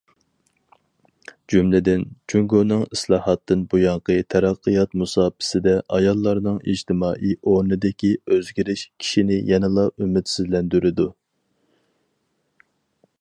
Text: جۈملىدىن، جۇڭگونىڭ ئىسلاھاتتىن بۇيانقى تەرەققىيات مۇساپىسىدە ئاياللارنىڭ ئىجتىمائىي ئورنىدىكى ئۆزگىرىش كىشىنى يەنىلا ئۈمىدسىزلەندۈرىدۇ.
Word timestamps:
جۈملىدىن، 1.53 2.05
جۇڭگونىڭ 2.33 2.85
ئىسلاھاتتىن 2.95 3.61
بۇيانقى 3.73 4.15
تەرەققىيات 4.35 4.97
مۇساپىسىدە 5.03 5.75
ئاياللارنىڭ 5.97 6.57
ئىجتىمائىي 6.73 7.37
ئورنىدىكى 7.51 8.11
ئۆزگىرىش 8.25 8.87
كىشىنى 9.05 9.41
يەنىلا 9.53 9.87
ئۈمىدسىزلەندۈرىدۇ. 9.99 11.07